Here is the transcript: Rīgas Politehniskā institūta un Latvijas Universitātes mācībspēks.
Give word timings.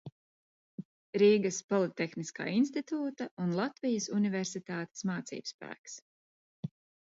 Rīgas 1.21 1.59
Politehniskā 1.73 2.47
institūta 2.61 3.29
un 3.45 3.55
Latvijas 3.61 4.09
Universitātes 4.23 5.07
mācībspēks. 5.13 5.97